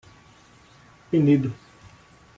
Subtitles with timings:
[1.11, 1.53] Penedo